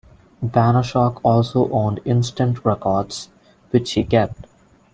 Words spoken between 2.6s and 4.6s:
Records, which he kept.